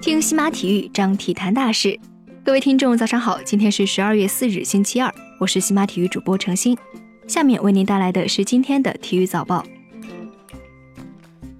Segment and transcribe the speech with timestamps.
[0.00, 1.98] 听西马体育，张体坛大事。
[2.44, 6.76] 各位听众，早上好，今天是十二月四日，星期二，我是西马体育主播程鑫。
[7.26, 9.64] 下面为您带来的是今天的体育早报。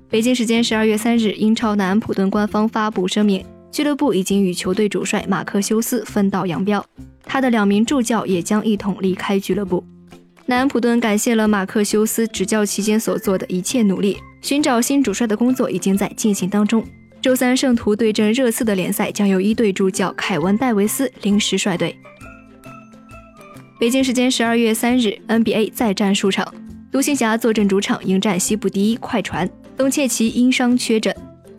[0.09, 6.87] 北京时间十二月三日，英超南安普顿官方发布声明，俱乐部已经与球队主帅马克修斯分道扬镳，
[7.25, 9.85] 他的两名助教也将一同离开俱乐部。
[10.47, 16.85] 南安普顿感谢了马克修斯执教期间所做的一切努力，寻找新主帅的工作已经在进行当中。
[17.21, 21.97] 周三，圣徒对阵热刺的联赛将由一队助教凯文·戴维斯临时率队。
[23.81, 26.55] 北京时间十二月三日，NBA 再战数场，
[26.93, 29.49] 独行侠坐镇主场迎战西部第一快船。
[29.77, 31.15] 东契奇因伤缺阵，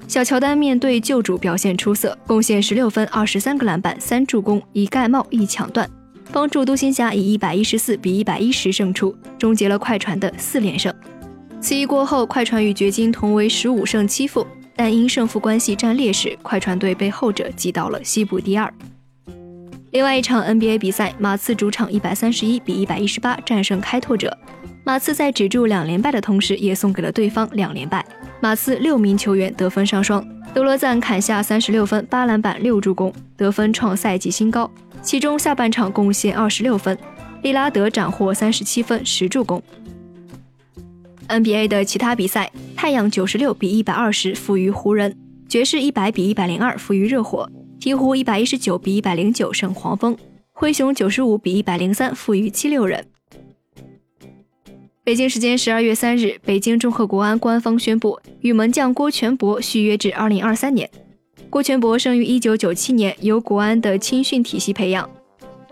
[0.08, 5.88] 小乔丹面对旧主表现出色，贡献十六分、二十三个篮板、三助攻，一盖帽一抢断，
[6.32, 10.94] 帮助独行侠以一百一十四比一百一十胜出，终结了快船的四连胜。
[11.60, 18.72] 此役过后，快船与掘金同为十五胜七负，但因胜负关系占劣势，快船队被后者挤到了西部第二。
[19.92, 24.38] 另外一场 NBA 比赛，马刺主场一百三十一比一百一十八战胜开拓者。
[24.86, 28.06] 马刺在止住两连败的同时，也送给了对方两连败。
[28.40, 34.70] 马刺六名球员得分上双，德罗赞砍下三十六分、八篮板、六助攻，得分创赛季新高。
[35.02, 36.98] 其中下半场贡献二十六分，
[37.42, 39.62] 利拉德斩获三十七分、十助攻。
[41.28, 45.16] NBA 的其他比赛，太阳九十六比一百二十负于湖人，
[45.48, 50.18] 爵士一百比一百零二负于热火，鹈鹕一百一十九比一百零九胜黄蜂，
[50.54, 53.06] 灰熊九十五比一百零三负于七六人。
[55.04, 60.90] 北京时间十二月三日，北京中赫国安官方宣布与门将郭全博续约至二零二三年。
[61.50, 65.10] 郭全博生于一九九七年，由国安的青训体系培养。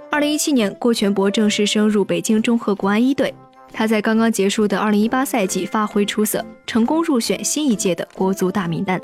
[0.10, 3.34] 二零一七年，郭全博正式升入北京中赫国安一队。
[3.78, 9.00] 他在刚刚结束的二零一八赛季发挥出色，成功入选新一届的国足大名单。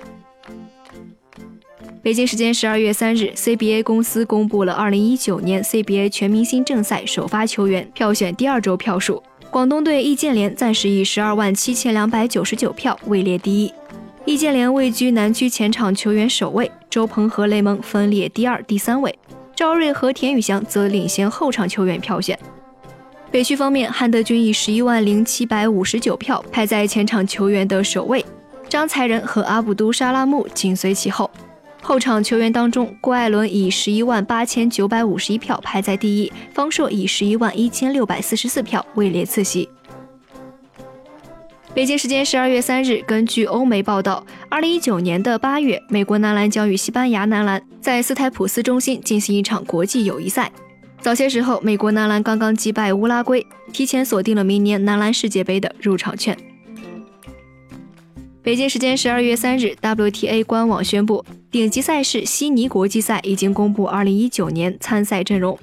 [2.02, 9.22] 北京时间十二月三日，CBA 公司公布了二零一九年 CBA 全明星正赛首发球员票选第二周票数。
[9.50, 13.74] 广东队易建联暂时以十二万七千两百九十九票位列第一，
[14.24, 19.14] 易建联位居南区前场球员首位，周鹏和雷蒙分列第二、第三位，
[19.54, 22.40] 赵睿和田宇翔则领先后场球员票选。
[23.32, 28.26] 北区方面，汉德军以十一万零七百五十九票排在前场球员的首位，
[28.68, 31.32] 张才仁和阿卜都沙拉木紧随其后。
[31.82, 39.70] 后场球员当中，郭艾伦以十一万八千九百五十一票排在第一，方硕以十一万一千六百四十四票位列次席。
[41.74, 50.52] 北京时间十二月三日，根据欧媒报道，二零一九年的八月，美国男篮将与西班牙男篮在斯台普斯中心进行一场国际友谊赛。
[51.02, 56.38] 早些时候，美国男篮刚刚击败乌拉圭，提前锁定了明年男篮世界杯的入场券。
[58.44, 65.58] 北京时间十二月三日，WTA 官网宣布，顶级赛事悉尼国际赛已经公布二零一九年参赛阵容。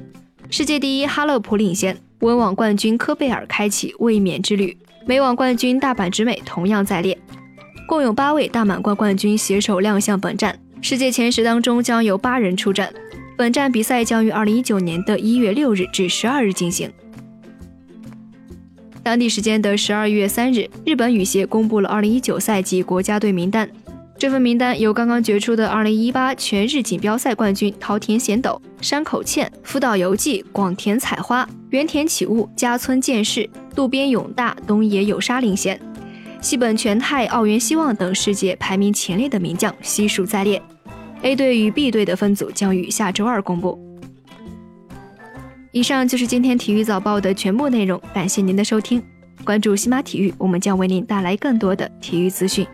[0.50, 4.76] 世界第一哈勒普领先，温网冠军科贝尔开启卫冕之旅，
[5.06, 7.16] 美网冠军大阪直美同样在列，
[7.87, 10.59] 共有八位大满贯冠军携手亮相本站。
[10.81, 12.93] 世界前十当中将有八人出战。
[13.38, 16.91] 本站比赛将于二零一九年的一月六日至十二日进行。
[19.00, 23.71] 当地时间的十二月三日，日本羽协公布了二零一九赛季国家队名单。
[24.19, 35.81] 这份名单由刚刚决出的二零一八全日锦标赛冠军桃田贤斗、山口茜、福岛由纪、广田彩花、原田启悟、加村健士、渡边勇大、东野有沙领衔，
[36.41, 40.60] 西本全太、奥原希望等世界排名前列的名将悉数在列。
[41.23, 43.79] A 队与 B 队的分组将于下周二公布。
[45.73, 49.03] 以上就是今天体育早报的全部内容，感谢您的收听，
[49.45, 52.67] 关注西马体育，我们将为您带来更多的体育资讯。